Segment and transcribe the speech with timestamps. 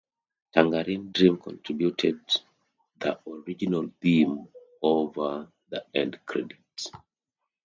[0.51, 2.19] Tangerine Dream contributed
[2.97, 4.47] the original theme
[4.81, 6.89] over the end credits.